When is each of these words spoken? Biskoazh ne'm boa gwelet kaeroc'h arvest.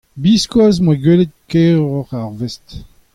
Biskoazh 0.21 0.79
ne'm 0.79 0.87
boa 0.87 1.01
gwelet 1.03 1.31
kaeroc'h 1.51 2.13
arvest. 2.21 2.67